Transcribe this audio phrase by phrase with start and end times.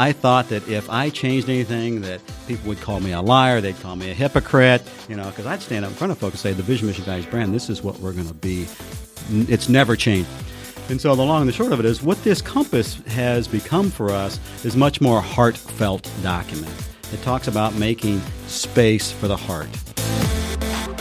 [0.00, 3.78] I thought that if I changed anything, that people would call me a liar, they'd
[3.80, 6.40] call me a hypocrite, you know, because I'd stand up in front of folks and
[6.40, 8.66] say, the Vision Mission Values brand, this is what we're going to be.
[9.30, 10.30] It's never changed.
[10.88, 13.90] And so the long and the short of it is what this compass has become
[13.90, 16.72] for us is much more heartfelt document.
[17.12, 19.68] It talks about making space for the heart.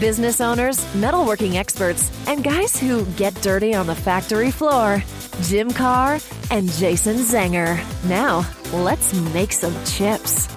[0.00, 5.02] Business owners, metalworking experts, and guys who get dirty on the factory floor.
[5.42, 6.18] Jim Carr
[6.50, 7.78] and Jason Zenger.
[8.08, 10.48] Now, let's make some chips.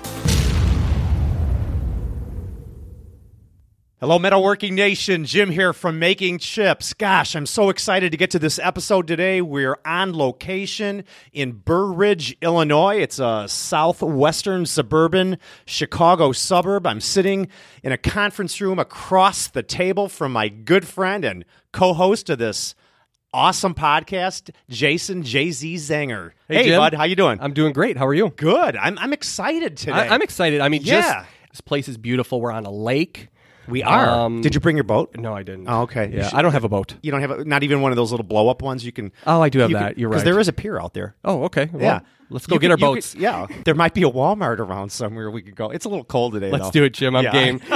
[4.01, 5.23] Hello, Metalworking Nation.
[5.23, 6.93] Jim here from Making Chips.
[6.93, 9.41] Gosh, I'm so excited to get to this episode today.
[9.41, 12.97] We're on location in Burr Ridge, Illinois.
[12.97, 16.85] It's a southwestern suburban Chicago suburb.
[16.85, 17.47] I'm sitting
[17.83, 22.37] in a conference room across the table from my good friend and co host of
[22.37, 22.75] this
[23.33, 26.31] awesome podcast, Jason JZ Zenger.
[26.49, 26.79] Hey, hey Jim.
[26.79, 27.39] bud, how you doing?
[27.39, 27.95] I'm doing great.
[27.95, 28.29] How are you?
[28.35, 28.75] good.
[28.75, 29.93] I'm, I'm excited today.
[29.93, 30.59] I, I'm excited.
[30.59, 31.01] I mean, Yeah.
[31.01, 32.41] just this place is beautiful.
[32.41, 33.29] We're on a lake.
[33.67, 34.09] We are.
[34.09, 35.15] Um, Did you bring your boat?
[35.17, 35.67] No, I didn't.
[35.67, 36.09] Oh, okay.
[36.09, 36.95] You Yeah, should- I don't have a boat.
[37.01, 39.11] You don't have a, not even one of those little blow up ones you can.
[39.25, 39.97] Oh, I do have that.
[39.97, 40.15] You're right.
[40.15, 41.15] Because there is a pier out there.
[41.23, 41.69] Oh, okay.
[41.71, 41.99] Well, yeah.
[42.29, 43.15] Let's go You get could- our you could- boats.
[43.19, 43.47] yeah.
[43.65, 45.69] There might be a Walmart around somewhere we could go.
[45.69, 46.51] It's a little cold today.
[46.51, 46.71] Let's though.
[46.71, 47.15] do it, Jim.
[47.15, 47.31] I'm Yeah.
[47.31, 47.61] game.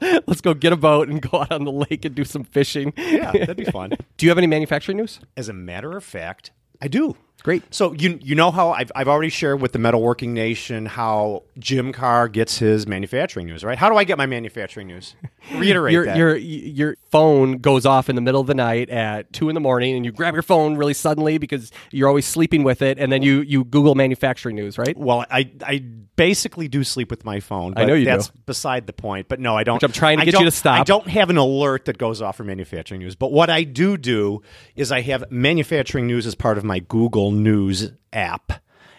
[0.26, 2.92] Let's go get a boat and go out on the lake and do some fishing.
[2.96, 3.90] yeah, that'd be fun.
[4.16, 5.20] Do you have any manufacturing news?
[5.36, 6.50] As a matter of fact,
[6.80, 7.16] I do.
[7.46, 7.62] Great.
[7.72, 11.92] So you you know how I've, I've already shared with the Metalworking Nation how Jim
[11.92, 13.78] Carr gets his manufacturing news, right?
[13.78, 15.14] How do I get my manufacturing news?
[15.54, 16.16] Reiterate Your that.
[16.16, 19.60] your your phone goes off in the middle of the night at two in the
[19.60, 23.12] morning, and you grab your phone really suddenly because you're always sleeping with it, and
[23.12, 24.96] then you you Google manufacturing news, right?
[24.96, 25.84] Well, I I
[26.16, 27.74] basically do sleep with my phone.
[27.74, 28.10] But I know you do.
[28.10, 29.28] That's beside the point.
[29.28, 29.76] But no, I don't.
[29.76, 30.80] Which I'm trying to I get you to stop.
[30.80, 33.14] I don't have an alert that goes off for manufacturing news.
[33.14, 34.42] But what I do do
[34.74, 38.52] is I have manufacturing news as part of my Google News app.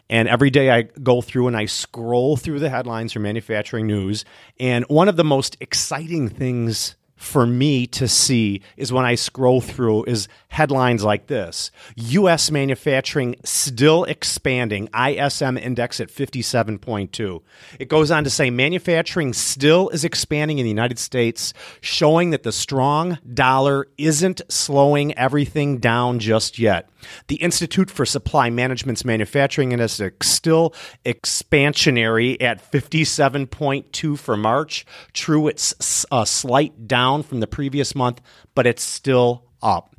[0.09, 4.23] And every day I go through and I scroll through the headlines for manufacturing news.
[4.59, 9.59] And one of the most exciting things for me to see is when I scroll
[9.59, 11.71] through is headlines like this.
[11.95, 17.41] US manufacturing still expanding, ISM index at 57.2.
[17.79, 22.43] It goes on to say manufacturing still is expanding in the United States, showing that
[22.43, 26.87] the strong dollar isn't slowing everything down just yet.
[27.27, 30.73] The Institute for Supply Management's manufacturing index is still
[31.05, 34.85] expansionary at 57.2 for March.
[35.13, 38.21] True, it's a slight down from the previous month,
[38.55, 39.95] but it's still up.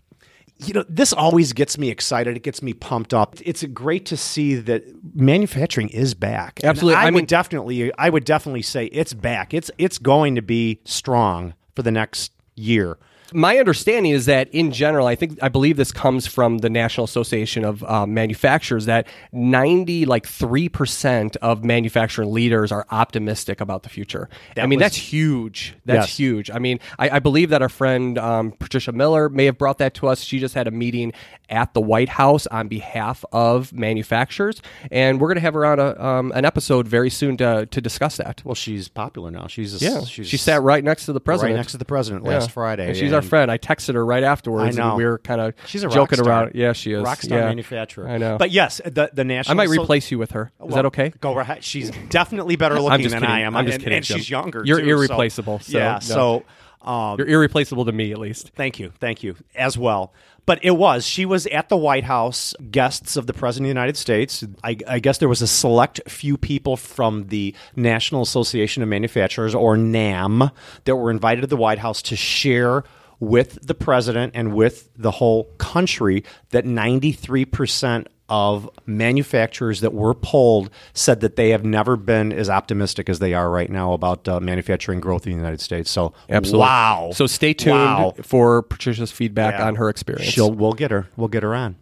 [0.61, 2.37] You know, this always gets me excited.
[2.37, 3.37] It gets me pumped up.
[3.45, 4.83] It's great to see that
[5.15, 6.59] manufacturing is back.
[6.61, 6.97] And Absolutely.
[6.97, 9.55] I, I would definitely, I would definitely say it's back.
[9.55, 12.99] It's it's going to be strong for the next year.
[13.33, 17.05] My understanding is that in general, I think I believe this comes from the National
[17.05, 23.83] Association of uh, Manufacturers that ninety like three percent of manufacturing leaders are optimistic about
[23.83, 24.29] the future.
[24.57, 25.75] I mean, was- that's huge.
[25.85, 26.17] That's Yes.
[26.17, 26.51] huge.
[26.51, 29.95] I mean, I, I believe that our friend um, Patricia Miller may have brought that
[29.95, 30.23] to us.
[30.23, 31.13] She just had a meeting
[31.51, 35.79] at the White House on behalf of manufacturers, and we're going to have her on
[35.79, 38.43] a, um, an episode very soon to to discuss that.
[38.45, 39.47] Well, she's popular now.
[39.49, 41.55] She's a, Yeah, she's she sat right next to the president.
[41.55, 42.31] right next to the president Yeah.
[42.33, 42.89] last Friday.
[42.89, 43.51] And she's our friend.
[43.51, 44.89] I texted her right afterwards, I know.
[44.91, 46.29] and we were kind of She's a joking star.
[46.45, 46.53] around.
[46.55, 47.03] Yeah, she is.
[47.03, 47.45] rock star Yeah.
[47.47, 48.09] manufacturer.
[48.09, 48.39] I know.
[48.39, 49.53] But yes, the the national.
[49.53, 50.51] I might so- replace you with her.
[50.61, 51.13] Is Well, that okay?
[51.21, 51.63] Go right.
[51.63, 53.29] She's definitely better looking than kidding.
[53.29, 53.57] I am.
[53.57, 54.17] I'm just kidding, and Jim.
[54.19, 54.63] she's younger.
[54.65, 55.93] You're too, irreplaceable, so, yeah.
[55.95, 55.99] no.
[56.01, 56.45] So.
[56.81, 58.53] Um, You're irreplaceable to me, at least.
[58.55, 58.93] Thank you.
[59.01, 60.13] Thank you as well.
[60.47, 61.05] But it was.
[61.05, 64.45] She was at the White House, guests of the President of the United States.
[64.63, 69.57] I, I guess there was a select few people from the National Association of Manufacturers,
[69.57, 70.51] or NAM,
[70.85, 72.85] that were invited to the White House to share
[73.21, 80.69] with the President and with the whole country that 93% of manufacturers that were polled
[80.93, 84.39] said that they have never been as optimistic as they are right now about uh,
[84.39, 85.91] manufacturing growth in the United States.
[85.91, 86.61] So, Absolutely.
[86.61, 87.11] wow.
[87.15, 88.15] So stay tuned Wow.
[88.23, 89.67] for Patricia's feedback Yeah.
[89.69, 90.31] on her experience.
[90.31, 91.09] She'll, we'll get her.
[91.17, 91.77] We'll get her on.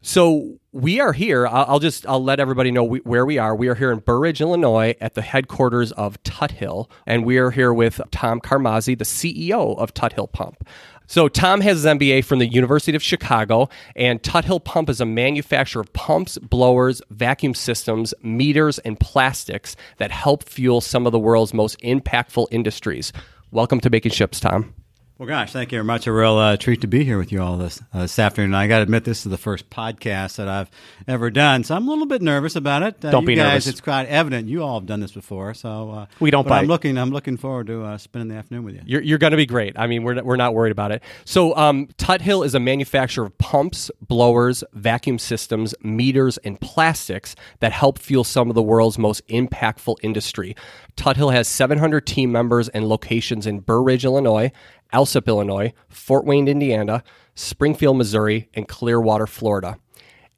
[0.00, 1.46] So we are here.
[1.46, 3.54] I'll, just I'll let everybody know we, where we are.
[3.54, 7.52] We are here in Burr Ridge, Illinois, at the headquarters of Tuthill, and we are
[7.52, 10.66] here with Tom Carmazzi, the CEO of Tuthill Pump.
[11.06, 15.06] So Tom has his MBA from the University of Chicago, and Tuthill Pump is a
[15.06, 21.20] manufacturer of pumps, blowers, vacuum systems, meters, and plastics that help fuel some of the
[21.20, 23.12] world's most impactful industries.
[23.52, 24.74] Welcome to Making Chips, Tom.
[25.16, 26.08] Well, gosh, thank you very much.
[26.08, 28.52] A real uh, treat to be here with you all this uh, this afternoon.
[28.52, 30.68] I got to admit, this is the first podcast that I've
[31.06, 33.04] ever done, so I'm a little bit nervous about it.
[33.04, 33.66] Uh, Don't be guys, nervous.
[33.68, 36.58] It's quite evident you all have done this before, so uh, We don't but bite.
[36.62, 36.98] I'm looking.
[36.98, 38.80] I'm looking forward to uh, spending the afternoon with you.
[38.86, 39.78] You're, you're going to be great.
[39.78, 41.00] I mean, we're, we're not worried about it.
[41.24, 47.70] So, um, Tuthill is a manufacturer of pumps, blowers, vacuum systems, meters, and plastics that
[47.70, 50.56] help fuel some of the world's most impactful industry.
[50.96, 54.50] Tuthill has 700 team members and locations in Burr Ridge, Illinois,
[54.94, 57.02] Alsip, Illinois, Fort Wayne, Indiana,
[57.34, 59.76] Springfield, Missouri, and Clearwater, Florida.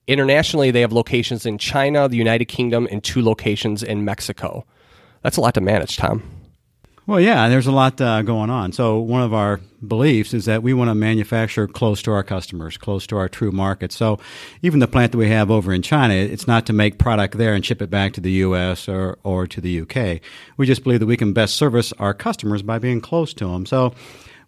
[0.06, 4.64] Internationally, they have locations in China, the United Kingdom, and two locations in Mexico.
[5.22, 6.22] That's a lot to manage, Tom.
[7.06, 8.72] Well, yeah, there's a lot uh, going on.
[8.72, 12.76] So one of our beliefs is that we want to manufacture close to our customers,
[12.76, 13.92] close to our true market.
[13.92, 14.18] So
[14.60, 17.54] even the plant that we have over in China, it's not to make product there
[17.54, 18.88] and ship it back to the U.S.
[18.88, 20.20] or, or to the UK.
[20.56, 23.66] We just believe that we can best service our customers by being close to them.
[23.66, 23.94] So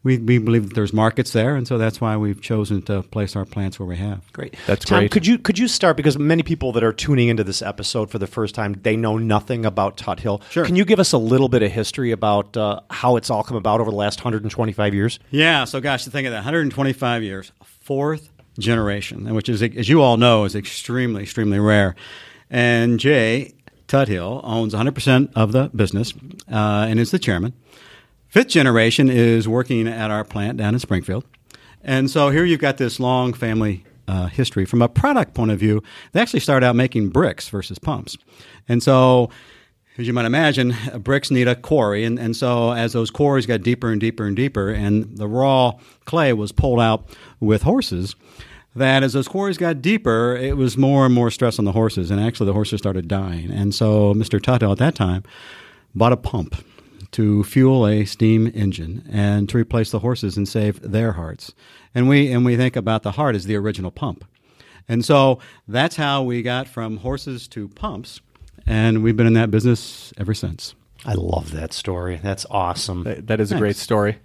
[0.04, 3.34] we, we believe that there's markets there, and so that's why we've chosen to place
[3.34, 4.32] our plants where we have.
[4.32, 4.54] Great.
[4.66, 5.10] That's Tom, great.
[5.10, 8.18] Could you could you start because many people that are tuning into this episode for
[8.18, 10.40] the first time they know nothing about Tuthill.
[10.50, 10.64] Sure.
[10.64, 13.56] Can you give us a little bit of history about uh, how it's all come
[13.56, 15.18] about over the last 125 years?
[15.30, 20.02] Yeah, so gosh, to think of that, 125 years, fourth generation, which is, as you
[20.02, 21.94] all know, is extremely, extremely rare.
[22.50, 23.54] And Jay
[23.88, 26.12] Tuthill owns 100% of the business
[26.50, 27.54] uh, and is the chairman.
[28.28, 31.25] Fifth generation is working at our plant down in Springfield.
[31.82, 34.64] And so here you've got this long family uh, history.
[34.64, 35.82] From a product point of view,
[36.12, 38.16] they actually started out making bricks versus pumps.
[38.69, 39.30] And so
[39.98, 43.62] as you might imagine, bricks need a quarry, and, and so as those quarries got
[43.62, 45.72] deeper and deeper and deeper, and the raw
[46.04, 47.04] clay was pulled out
[47.40, 48.14] with horses,
[48.76, 52.12] that as those quarries got deeper, it was more and more stress on the horses,
[52.12, 53.50] and actually the horses started dying.
[53.50, 54.40] And so Mr.
[54.40, 55.24] Tuthill at that time
[55.96, 56.54] bought a pump
[57.12, 61.52] to fuel a steam engine and to replace the horses and save their hearts.
[61.94, 64.25] And we and we think about the heart as the original pump.
[64.88, 68.20] And so that's how we got from horses to pumps,
[68.66, 70.75] and we've been in that business ever since.
[71.05, 72.19] I love that story.
[72.22, 73.05] That's awesome.
[73.05, 74.16] That- that is a great story.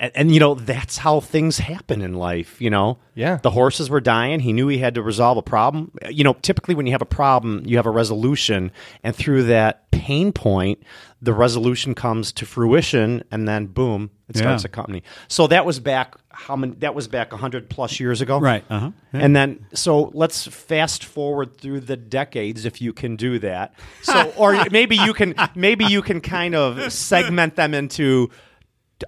[0.00, 3.36] and, and you know that's how things happen in life you know Yeah.
[3.42, 6.74] the horses were dying he knew he had to resolve a problem you know typically
[6.74, 8.72] when you have a problem you have a resolution
[9.04, 10.82] and through that pain point
[11.22, 14.66] the resolution comes to fruition and then boom it starts Yeah.
[14.68, 18.38] a company so that was back how many that was back 100 plus years ago
[18.40, 18.90] Right, uh-huh.
[19.12, 19.20] Yeah.
[19.20, 24.32] and then so let's fast forward through the decades if you can do that so
[24.36, 28.30] or maybe you can maybe you can kind of segment them into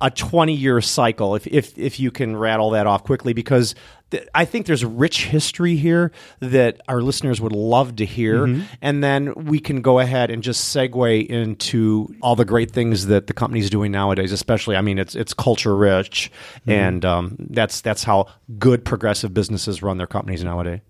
[0.00, 3.74] a 20 year cycle if, if if you can rattle that off quickly because
[4.10, 8.46] th- I think there's rich history here that our listeners would love to hear.
[8.82, 13.26] And then we can go ahead and just segue into all the great things that
[13.26, 16.30] the company's doing nowadays especially I mean it's it's culture rich
[16.66, 18.26] and um, that's that's how
[18.58, 20.80] good progressive businesses run their companies nowadays.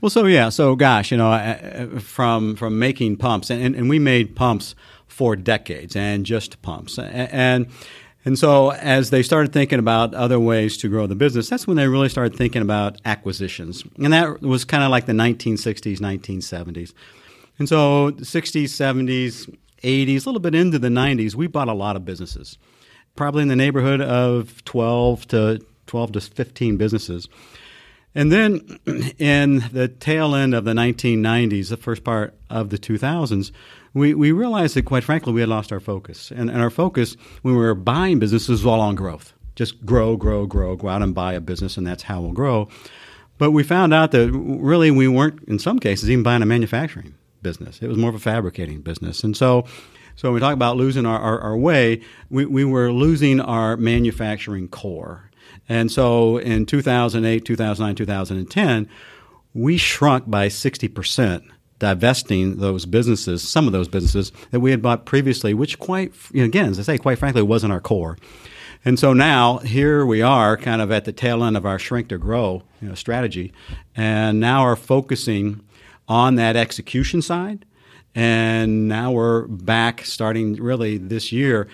[0.00, 1.36] Well, so yeah, so gosh, you know, uh,
[1.96, 4.74] uh, from from making pumps, and, and we made pumps
[5.06, 7.66] for decades, and just pumps, A- and
[8.26, 11.78] and so as they started thinking about other ways to grow the business, that's when
[11.78, 16.92] they really started thinking about acquisitions, and that was kind of like the 1960s, 1970s,
[17.58, 21.96] and so 60s, 70s, 80s, a little bit into the 90s, we bought a lot
[21.96, 22.58] of businesses,
[23.14, 27.28] probably in the neighborhood of 12 to 12 to 15 businesses.
[28.14, 28.80] And then
[29.18, 33.52] in the tail end of the 1990s, the first part of the 2000s,
[33.96, 36.30] we, we realized that quite frankly we had lost our focus.
[36.30, 39.32] And, and our focus when we were buying businesses was all on growth.
[39.54, 42.68] Just grow, grow, grow, go out and buy a business, and that's how we'll grow.
[43.38, 47.14] But we found out that really we weren't, in some cases, even buying a manufacturing
[47.40, 47.80] business.
[47.80, 49.24] It was more of a fabricating business.
[49.24, 49.64] And so,
[50.14, 53.78] so when we talk about losing our, our, our way, we, we were losing our
[53.78, 55.30] manufacturing core.
[55.70, 58.88] And so in 2008, 2009, 2010,
[59.54, 65.04] we shrunk by 60%, divesting those businesses, some of those businesses that we had bought
[65.04, 68.16] previously, which quite, you know, again, as I say, quite frankly, wasn't our core.
[68.84, 72.08] And so now here we are kind of at the tail end of our shrink
[72.08, 73.52] to grow you know, strategy
[73.96, 75.60] and now are focusing
[76.08, 77.64] on that execution side.
[78.14, 81.68] And now we're back starting really this year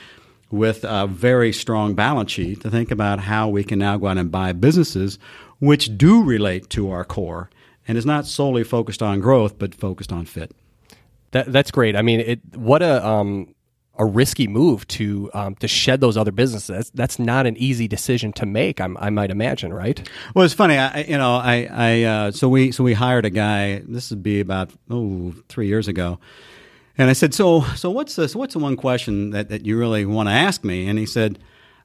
[0.50, 4.18] with a very strong balance sheet to think about how we can now go out
[4.18, 5.18] and buy businesses
[5.60, 7.48] which do relate to our core
[7.86, 10.52] and is not solely focused on growth but focused on fit.
[11.32, 11.96] That, that's great.
[11.96, 13.54] I mean, it, what a um,
[13.98, 16.90] a risky move to um, to shed those other businesses.
[16.94, 18.80] That's, not an easy decision to make.
[18.80, 20.08] I'm, i might imagine, right?
[20.34, 20.76] Well, it's funny.
[20.76, 23.82] I, you know, I, I uh, so we so we hired a guy.
[23.86, 26.18] This would be about oh three years ago,
[26.96, 28.34] and I said, so so what's this?
[28.34, 30.88] What's the one question that, that you really want to ask me?
[30.88, 31.38] And he said,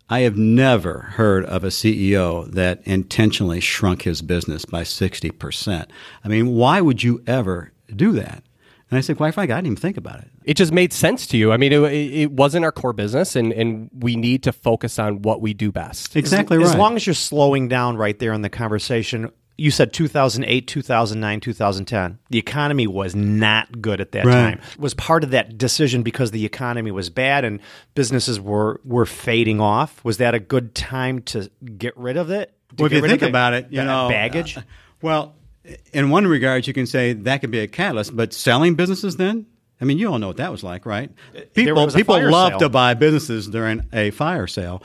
[0.10, 5.92] I have never heard of a CEO that intentionally shrunk his business by sixty percent.
[6.24, 8.44] I mean, why would you ever do that?
[8.90, 10.30] And I said, quite frankly, I didn't even think about it.
[10.46, 11.52] It just made sense to you.
[11.52, 15.24] I mean, it, it wasn't our core business, and, and we need to focus on
[15.24, 16.16] what we do best.
[16.16, 16.70] Exactly as, right.
[16.70, 21.40] As long as you're slowing down right there in the conversation, you said 2008, 2009,
[21.40, 22.20] 2010.
[22.30, 24.34] The economy was not good at that Right.
[24.34, 24.62] time.
[24.78, 27.60] Was part of that decision because the economy was bad and
[27.96, 30.04] businesses were were fading off?
[30.04, 32.54] Was that a good time to get rid of it?
[32.78, 34.58] To Well, if you think the- about it, you know, baggage.
[34.58, 34.62] uh,
[35.02, 35.36] well,
[35.92, 39.46] in one regard, you can say that could be a catalyst, but selling businesses then.
[39.80, 41.12] I mean, you all know what that was like, right?
[41.54, 42.60] People was people love sale.
[42.62, 44.82] to buy businesses during a fire sale.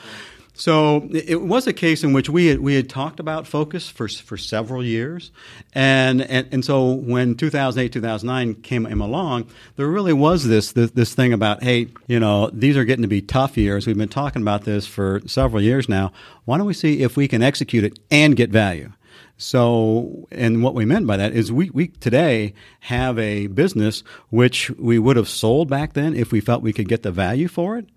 [0.54, 4.06] So it was a case in which we had, we had talked about focus for
[4.06, 5.30] for several years,
[5.74, 10.90] and and, and so when 2008 2009 came, came along, there really was this, this
[10.90, 13.86] this thing about hey, you know, these are getting to be tough years.
[13.86, 16.12] We've been talking about this for several years now.
[16.44, 18.92] Why don't we see if we can execute it and get value?
[19.38, 24.70] So, and what we meant by that is we, we today have a business which
[24.72, 27.76] we would have sold back then if we felt we could get the value for
[27.76, 27.88] it.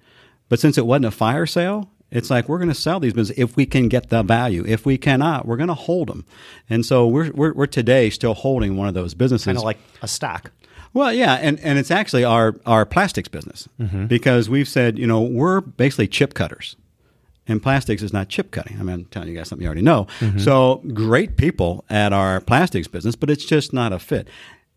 [0.50, 3.44] But since it wasn't a fire sale, it's like we're going to sell these businesses
[3.44, 4.64] if we can get the value.
[4.68, 6.26] If we cannot, we're going to hold them.
[6.70, 9.46] And so we're, we're, we're today still holding one of those businesses.
[9.46, 10.52] Kind of like a stock.
[10.94, 14.06] Well, yeah, and, and it's actually our, our plastics business mm-hmm.
[14.06, 16.78] because we've said, you know, we're basically chip cutters.
[17.48, 18.80] And plastics is not chip cutting.
[18.80, 20.08] I mean, I'm telling you guys something you already know.
[20.20, 20.40] Mm-hmm.
[20.40, 24.28] So great people at our plastics business, but it's just not a fit.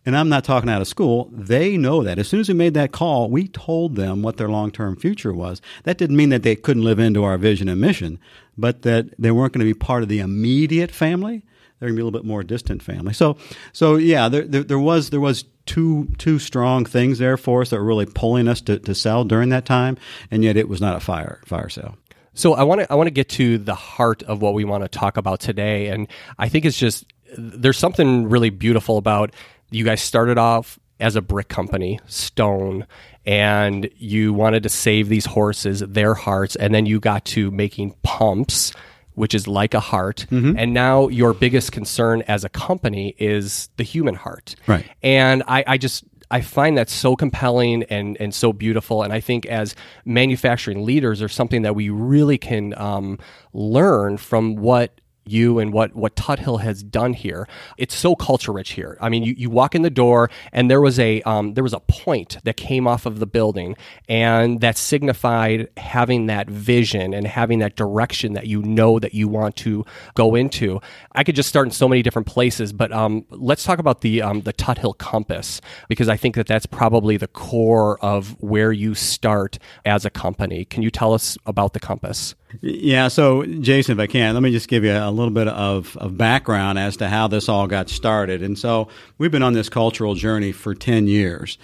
[0.09, 1.29] And I'm not talking out of school.
[1.31, 2.19] They know that.
[2.19, 5.35] As soon as we made that call, we told them what their long term future
[5.35, 5.61] was.
[5.85, 8.19] That didn't mean that they couldn't live into our vision and mission,
[8.57, 11.45] but that they weren't going to be part of the immediate family.
[11.79, 13.13] They're going to be a little bit more distant family.
[13.13, 13.37] So,
[13.75, 17.69] so yeah, there, there, there was there was two two strong things there for us
[17.69, 19.99] that were really pulling us to, to sell during that time,
[20.31, 21.99] and yet it was not a fire fire sale.
[22.33, 24.85] So I want to I want to get to the heart of what we want
[24.85, 27.05] to talk about today, and I think it's just
[27.37, 29.35] there's something really beautiful about
[29.71, 32.87] you guys started off as a brick company, stone,
[33.25, 37.95] and you wanted to save these horses, their hearts, and then you got to making
[38.03, 38.73] pumps.
[39.15, 40.27] Which is like a heart.
[40.57, 44.55] And now your biggest concern as a company is the human heart.
[44.69, 44.87] Right.
[45.03, 49.03] And I, I just I find that so compelling and, and so beautiful.
[49.03, 53.19] And I think as manufacturing leaders, there's something that we really can um,
[53.53, 57.49] learn from what you and what what Tuthill has done here.
[57.77, 58.97] It's so culture rich here.
[59.01, 61.73] I mean, you, you walk in the door and there was a um, there was
[61.73, 63.77] a point that came off of the building
[64.09, 69.29] and that signified having that vision and having that direction that you know that you
[69.29, 70.81] want to go into.
[71.13, 74.23] I could just start in so many different places, but um, let's talk about the
[74.23, 78.95] um, the Tuthill Compass because I think that that's probably the core of where you
[78.95, 80.65] start as a company.
[80.65, 82.35] Can you tell us about the compass?
[82.61, 85.97] Yeah, so Jason, if I can, let me just give you a little bit of,
[85.99, 88.43] of background as to how this all got started.
[88.43, 88.89] And so
[89.19, 91.59] we've been on this cultural journey for 10 years.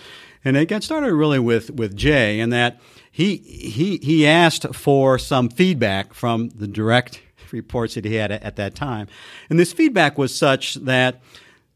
[0.44, 5.18] And it got started really with, with Jay in that he, he, he asked for
[5.18, 9.08] some feedback from the direct reports that he had at, at that time.
[9.48, 11.22] And this feedback was such that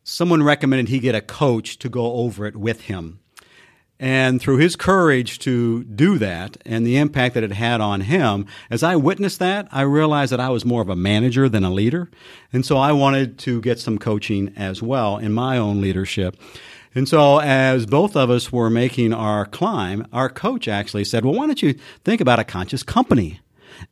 [0.05, 3.21] someone recommended he get a coach to go over it with him.
[4.01, 8.47] And through his courage to do that and the impact that it had on him,
[8.71, 11.71] as I witnessed that, I realized that I was more of a manager than a
[11.71, 12.09] leader.
[12.53, 16.37] And so I wanted to get some coaching as well in my own leadership.
[16.95, 21.35] And so as both of us were making our climb, our coach actually said, well,
[21.35, 21.75] why don't you
[22.05, 23.41] think about a conscious company?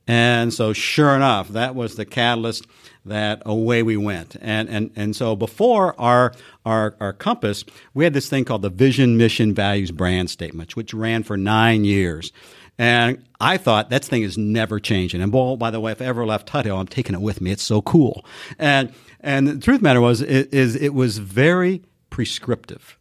[0.06, 2.66] And so, sure enough, that was the catalyst
[3.04, 4.36] that away we went.
[4.40, 6.32] And, and, and so, before our,
[6.64, 7.64] our, our compass,
[7.94, 11.84] we had this thing called the Vision, Mission, Values Brand Statement, which ran for nine
[11.84, 12.32] years.
[12.78, 15.22] And I thought that thing is never changing.
[15.22, 17.50] And by the way, if I ever left Tuthill, I'm taking it with me.
[17.50, 18.24] It's so cool.
[18.58, 22.98] And, and the truth of the matter was, it, is it was very prescriptive.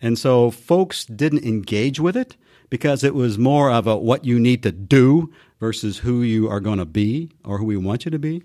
[0.00, 2.36] And so folks didn't engage with it
[2.70, 6.60] because it was more of a what you need to do versus who you are
[6.60, 8.42] going to be or who we want you to be.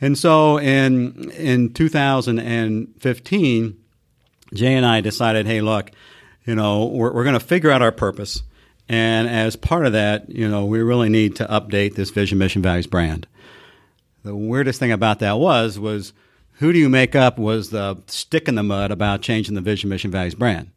[0.00, 3.76] And so in in 2015,
[4.54, 5.90] Jay and I decided, hey, look,
[6.44, 8.42] you know, we're, we're going to figure out our purpose.
[8.88, 12.62] And as part of that, you know, we really need to update this vision, mission,
[12.62, 13.26] values brand.
[14.22, 16.12] The weirdest thing about that was, was
[16.52, 19.90] who do you make up was the stick in the mud about changing the vision,
[19.90, 20.70] mission, values brand?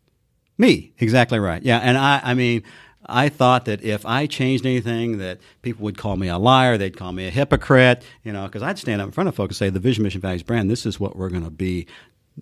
[0.58, 1.64] Me, exactly right.
[1.64, 2.64] Yeah, and I, I mean,
[3.10, 6.96] I thought that if I changed anything, that people would call me a liar, they'd
[6.98, 9.68] call me a hypocrite, you know, because I'd stand up in front of folks and
[9.68, 11.88] say, the Vision Mission Values brand, this is what we're going to be.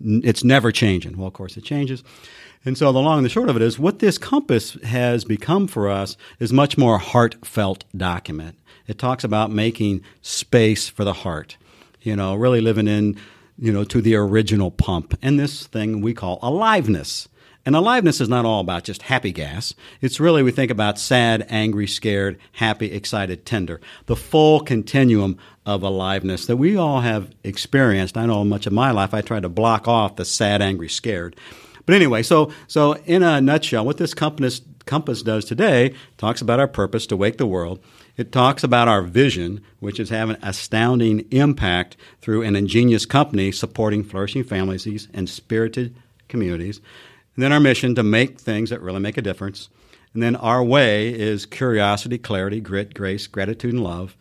[0.04, 1.16] It's never changing.
[1.16, 2.04] Well, of course, it changes.
[2.64, 5.66] And so the long and the short of it is what this compass has become
[5.66, 8.58] for us is much more heartfelt document.
[8.86, 11.56] It talks about making space for the heart,
[12.00, 13.18] you know, really living in,
[13.58, 15.18] you know, to the original pump.
[15.22, 17.28] And this thing we call aliveness.
[17.68, 19.74] And aliveness is not all about just happy gas.
[20.00, 23.78] It's really, we think about sad, angry, scared, happy, excited, tender.
[24.06, 28.16] The full continuum of aliveness that we all have experienced.
[28.16, 31.36] I know much of my life I tried to block off the sad, angry, scared.
[31.84, 36.60] But anyway, so so in a nutshell, what this compass compass does today talks about
[36.60, 37.80] our purpose to wake the world.
[38.16, 44.04] It talks about our vision, which is having astounding impact through an ingenious company supporting
[44.04, 45.94] flourishing families and spirited
[46.28, 46.80] communities.
[47.38, 49.68] And then our mission to make things that really make a difference.
[50.12, 54.16] And then our way is curiosity, clarity, grit, grace, gratitude, and love.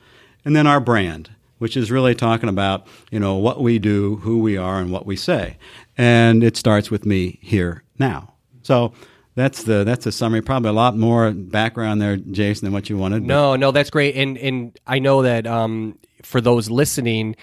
[0.46, 4.38] And then our brand, which is really talking about you know what we do, who
[4.38, 5.58] we are, and what we say.
[5.98, 8.36] And it starts with me here now.
[8.62, 8.94] So
[9.34, 10.44] that's the that's a summary.
[10.44, 13.24] Probably a lot more background there, Jason, than what you wanted.
[13.24, 14.16] No, no, that's great.
[14.16, 17.36] And and I know that um, for those listening,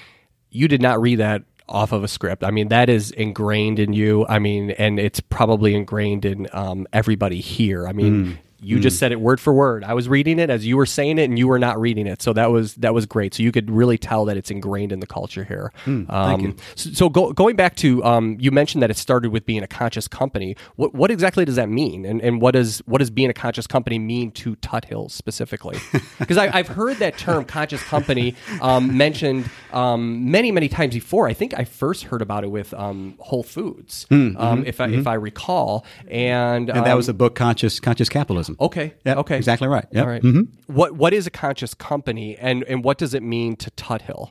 [0.51, 2.45] you did not read that off of a script.
[2.45, 4.27] I mean, that is ingrained in you.
[4.29, 7.89] I mean, and it's probably ingrained in um, everybody here.
[7.89, 8.39] I mean, mm.
[8.61, 8.83] You mm.
[8.83, 9.85] just said it word for word.
[9.85, 12.23] I was reading it as you were saying it, and you were not reading it.
[12.23, 13.35] So that was that was great.
[13.35, 15.73] So you could really tell that it's ingrained in the culture here.
[15.85, 16.57] Mm, um, thank you.
[16.75, 19.67] So, so go, going back to um, you mentioned that it started with being a
[19.67, 20.57] conscious company.
[20.77, 22.05] What what exactly does that mean?
[22.05, 25.79] And and what does what does being a conscious company mean to Tuthills specifically?
[26.19, 31.29] Because I've heard that term conscious company um, mentioned um, many many times before.
[31.29, 34.87] I think I first heard about it with um, Whole Foods, mm, mm-hmm, if I,
[34.87, 35.01] mm-hmm.
[35.01, 38.44] if I recall, and and that was the book Conscious Conscious Capitalism.
[38.61, 38.95] Okay.
[39.05, 39.17] Yeah.
[39.17, 39.37] Okay.
[39.37, 39.87] Exactly right.
[39.91, 40.03] Yep.
[40.03, 40.23] All right.
[40.23, 40.75] mm-hmm.
[40.75, 44.31] What What is a conscious company, and and what does it mean to Tuthill?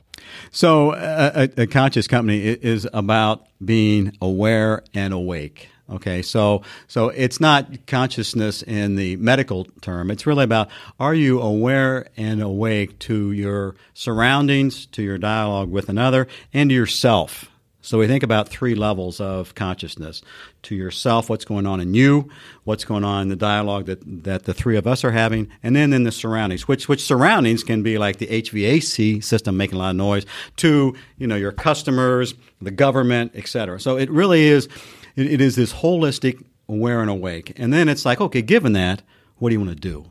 [0.50, 5.68] So, uh, a, a conscious company is about being aware and awake.
[5.90, 10.10] Okay, so so it's not consciousness in the medical term.
[10.10, 15.90] It's really about are you aware and awake to your surroundings, to your dialogue with
[15.90, 17.50] another, and to yourself.
[17.84, 20.22] So we think about three levels of consciousness
[20.62, 22.30] to yourself, what's going on in you,
[22.64, 25.76] what's going on in the dialogue that, that the three of us are having, and
[25.76, 29.78] then in the surroundings, which, which surroundings can be like the HVAC system making a
[29.80, 30.24] lot of noise
[30.56, 33.78] to, you know, your customers, the government, et cetera.
[33.78, 34.66] So it really is,
[35.14, 37.52] it, it is this holistic aware and awake.
[37.58, 39.02] And then it's like, okay, given that,
[39.36, 40.06] what do you want to do?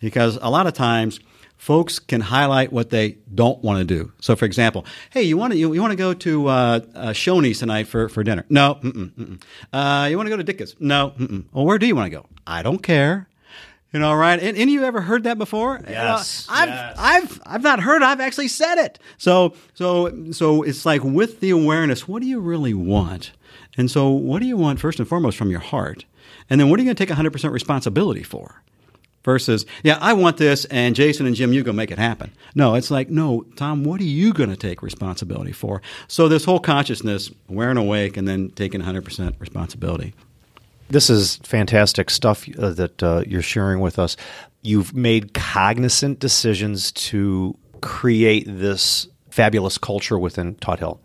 [0.00, 1.20] Because a lot of times–
[1.56, 4.12] folks can highlight what they don't want to do.
[4.20, 7.08] So, for example, hey, you want to you, you want to go to uh, uh,
[7.08, 8.44] Shoney's tonight for, for dinner?
[8.48, 8.76] No.
[8.82, 9.42] Mm-mm, mm-mm.
[9.72, 10.76] Uh, you want to go to Dickens?
[10.78, 11.14] No.
[11.18, 11.44] Mm-mm.
[11.52, 12.26] Well, where do you want to go?
[12.46, 13.28] I don't care.
[13.92, 14.40] You know, right?
[14.40, 15.80] And, any of you ever heard that before?
[15.88, 16.48] Yes.
[16.50, 16.96] I've, yes.
[16.98, 18.02] I've, I've not heard.
[18.02, 18.98] I've actually said it.
[19.18, 23.30] So, so, so it's like with the awareness, what do you really want?
[23.76, 26.06] And so, what do you want first and foremost from your heart?
[26.50, 28.62] And then, what are you going to take 100% responsibility for?
[29.24, 32.30] Versus, yeah, I want this, and Jason and Jim, you go make it happen.
[32.54, 35.82] No, it's like, no, Tom, what are you going to take responsibility for?
[36.06, 40.14] So this whole consciousness, wearing awake, and then taking 100% responsibility.
[40.90, 44.16] This is fantastic stuff uh, that uh, you're sharing with us.
[44.62, 51.00] You've made cognizant decisions to create this fabulous culture within Tuthill.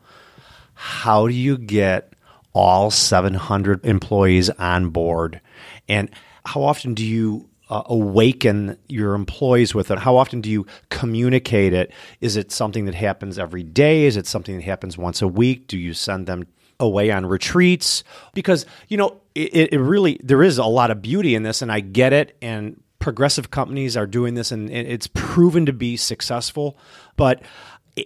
[0.74, 2.14] How do you get
[2.54, 5.42] all 700 employees on board?
[5.88, 6.10] And
[6.46, 10.00] how often do you uh, awaken your employees with it?
[10.00, 11.92] How often do you communicate it?
[12.22, 14.06] Is it something that happens every day?
[14.06, 15.68] Is it something that happens once a week?
[15.68, 16.48] Do you send them
[16.80, 18.04] away on retreats?
[18.34, 21.72] Because, you know, it, it really, there is a lot of beauty in this, and
[21.72, 22.36] I get it.
[22.42, 26.78] And progressive companies are doing this, and, and it's proven to be successful.
[27.18, 27.42] But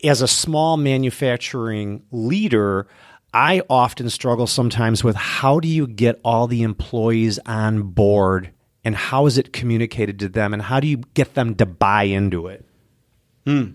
[0.03, 2.87] as a small manufacturing leader,
[3.33, 8.51] I often struggle sometimes with how do you get all the employees on board
[8.83, 12.03] and how is it communicated to them and how do you get them to buy
[12.03, 12.65] into it?
[13.45, 13.71] Hmm.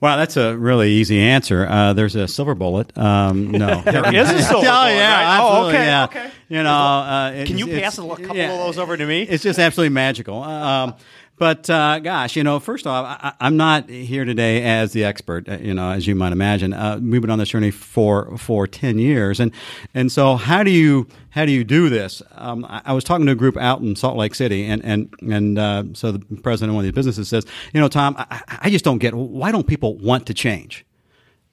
[0.00, 1.66] Wow, that's a really easy answer.
[1.66, 2.96] Uh, there's a silver bullet.
[2.96, 4.94] Um, no, there is a silver oh, bullet.
[4.94, 5.40] Yeah, right?
[5.42, 6.04] oh, okay, yeah.
[6.04, 6.30] okay.
[6.48, 9.22] You know, uh, can you pass a couple yeah, of those over to me?
[9.22, 10.42] It's just absolutely magical.
[10.42, 10.94] Um,
[11.40, 15.48] but uh, gosh, you know, first off, I, am not here today as the expert.
[15.48, 18.66] Uh, you know, as you might imagine, uh, we've been on this journey for for
[18.66, 19.50] ten years, and
[19.94, 22.20] and so how do you how do you do this?
[22.32, 25.14] Um, I, I, was talking to a group out in Salt Lake City, and and
[25.22, 28.42] and uh, so the president of one of these businesses says, you know, Tom, I,
[28.64, 30.84] I just don't get why don't people want to change?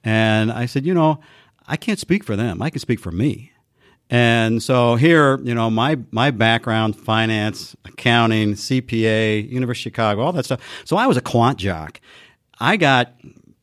[0.04, 1.18] And I said, you know,
[1.66, 2.60] I can't speak for them.
[2.60, 3.52] I can speak for me.
[4.10, 10.32] And so here, you know, my my background, finance, accounting, CPA, University of Chicago, all
[10.32, 10.60] that stuff.
[10.84, 12.00] So I was a quant jock.
[12.58, 13.12] I got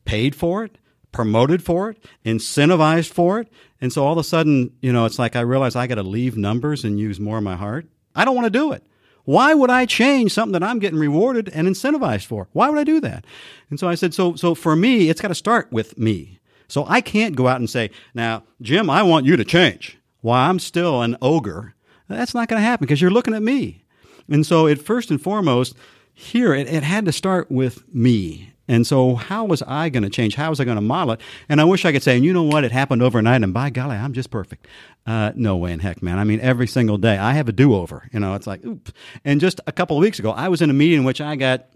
[0.04, 0.78] paid for it,
[1.12, 3.52] promoted for it, incentivized for it.
[3.80, 6.02] And so all of a sudden, you know, it's like I realized I got to
[6.02, 7.86] leave numbers and use more of my heart.
[8.14, 8.84] I don't want to do it.
[9.24, 12.48] Why would I change something that I'm getting rewarded and incentivized for?
[12.52, 13.26] Why would I do that?
[13.68, 16.38] And so I said, so so for me, it's got to start with me.
[16.68, 19.98] So I can't go out and say, now, Jim, I want you to change.
[20.20, 21.74] Why I'm still an ogre.
[22.08, 23.84] That's not going to happen because you're looking at me.
[24.28, 25.74] And so it first and foremost,
[26.12, 28.52] here it, it had to start with me.
[28.68, 30.34] And so, how was I going to change?
[30.34, 31.20] How was I going to model it?
[31.48, 32.64] And I wish I could say, and you know what?
[32.64, 34.66] It happened overnight, and by golly, I'm just perfect.
[35.06, 36.18] Uh, no way in heck, man.
[36.18, 38.08] I mean, every single day I have a do over.
[38.12, 38.92] You know, it's like, oops.
[39.24, 41.36] And just a couple of weeks ago, I was in a meeting in which I
[41.36, 41.66] got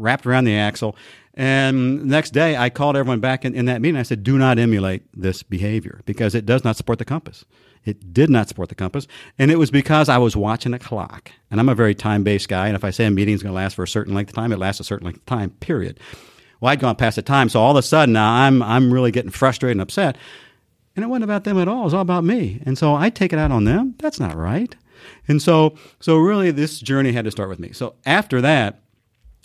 [0.00, 0.96] wrapped around the axle.
[1.34, 3.98] And next day, I called everyone back in, in that meeting.
[3.98, 7.44] I said, do not emulate this behavior because it does not support the compass.
[7.84, 9.06] It did not support the compass.
[9.38, 11.30] And it was because I was watching a clock.
[11.50, 12.66] And I'm a very time based guy.
[12.66, 14.34] And if I say a meeting is going to last for a certain length of
[14.34, 16.00] time, it lasts a certain length of time, period.
[16.60, 17.48] Well, I'd gone past the time.
[17.48, 20.16] So all of a sudden now I'm, I'm really getting frustrated and upset.
[20.96, 21.82] And it wasn't about them at all.
[21.82, 22.60] It was all about me.
[22.66, 23.94] And so I take it out on them.
[23.98, 24.74] That's not right.
[25.28, 27.70] And so, so really this journey had to start with me.
[27.72, 28.80] So after that,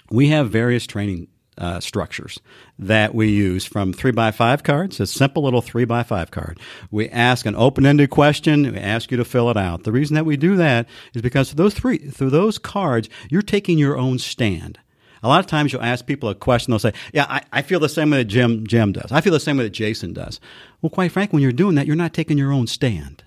[0.09, 2.39] we have various training uh, structures
[2.79, 6.59] that we use from three by five cards, a simple little three by five card.
[6.91, 8.71] We ask an open ended question.
[8.71, 9.83] We ask you to fill it out.
[9.83, 13.41] The reason that we do that is because through those three, through those cards, you're
[13.41, 14.79] taking your own stand.
[15.21, 17.79] A lot of times you'll ask people a question, they'll say, Yeah, I, I feel
[17.79, 19.11] the same way that Jim, Jim does.
[19.11, 20.41] I feel the same way that Jason does.
[20.81, 23.23] Well, quite frankly, when you're doing that, you're not taking your own stand.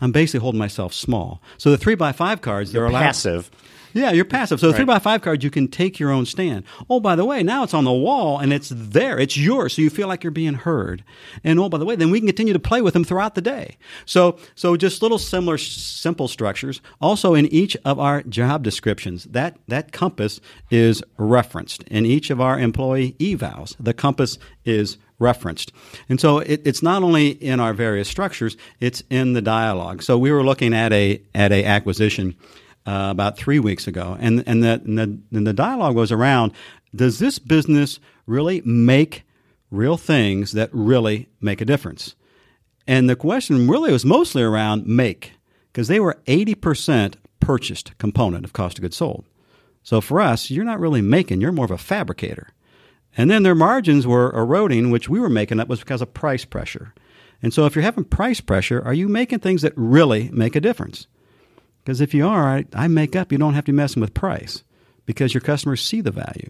[0.00, 1.42] I'm basically holding myself small.
[1.58, 3.00] So the three by five cards, they're allowed.
[3.92, 4.60] Yeah, you're passive.
[4.60, 6.64] So the three by five card, you can take your own stand.
[6.88, 9.18] Oh, by the way, now it's on the wall and it's there.
[9.18, 11.04] It's yours, so you feel like you're being heard.
[11.44, 13.40] And oh, by the way, then we can continue to play with them throughout the
[13.40, 13.76] day.
[14.06, 16.80] So, so just little similar, simple structures.
[17.00, 22.40] Also, in each of our job descriptions, that that compass is referenced in each of
[22.40, 23.76] our employee evals.
[23.80, 25.72] The compass is referenced.
[26.08, 30.02] And so it, it's not only in our various structures, it's in the dialogue.
[30.02, 32.36] So we were looking at a at a acquisition
[32.86, 36.52] uh, about three weeks ago, and and the, and the and the dialogue was around:
[36.94, 39.24] Does this business really make
[39.70, 42.14] real things that really make a difference?
[42.86, 45.32] And the question really was mostly around make,
[45.72, 49.24] because they were eighty percent purchased component of cost of goods sold.
[49.82, 52.48] So for us, you're not really making; you're more of a fabricator.
[53.16, 56.44] And then their margins were eroding, which we were making up was because of price
[56.44, 56.94] pressure.
[57.42, 60.60] And so if you're having price pressure, are you making things that really make a
[60.60, 61.06] difference?
[61.90, 64.14] Because if you are, I, I make up, you don't have to be messing with
[64.14, 64.62] price
[65.06, 66.48] because your customers see the value.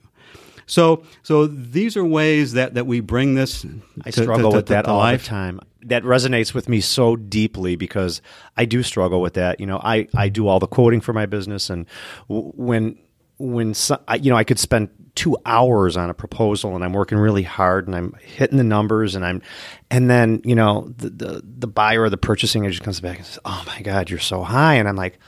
[0.67, 3.65] So, so these are ways that, that we bring this.
[4.05, 5.23] I to- struggle to- with to- that to all life.
[5.23, 5.61] the time.
[5.85, 8.21] That resonates with me so deeply because
[8.59, 9.61] I do struggle with that.
[9.61, 11.87] You know, I, I do all the quoting for my business, and
[12.29, 12.99] w- when
[13.39, 16.95] when so, I, you know I could spend two hours on a proposal, and I'm
[16.95, 19.43] working really hard, and I'm hitting the numbers, and I'm,
[19.91, 23.27] and then you know the the, the buyer or the purchasing agent comes back and
[23.27, 25.19] says, "Oh my God, you're so high," and I'm like,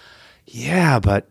[0.47, 1.29] "Yeah, but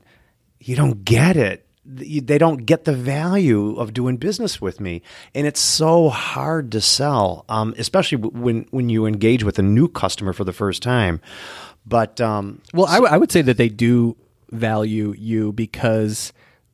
[0.60, 5.02] you don't get it." They don't get the value of doing business with me,
[5.34, 9.88] and it's so hard to sell, um, especially when when you engage with a new
[9.88, 11.20] customer for the first time.
[11.84, 14.16] But um, Well, I, w- I would say that they do
[14.52, 16.32] value you because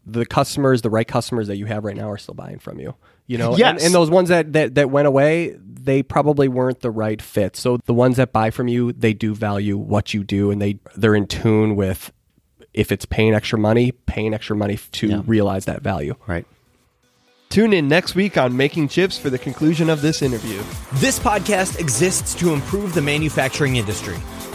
[0.09, 2.95] the customers, the right customers that you have right now, are still buying from you.
[3.27, 3.85] You know, and, Yes.
[3.85, 7.55] and those ones that, that that went away, they probably weren't the right fit.
[7.57, 10.79] So the ones that buy from you, they do value what you do, and they
[10.95, 12.11] they're in tune with
[12.73, 16.15] if it's paying extra money, paying extra money to realize that value.
[16.27, 16.45] right.
[17.49, 20.61] Tune in next week on Making Chips for the conclusion of this interview.
[20.95, 24.17] This podcast exists to improve the manufacturing industry.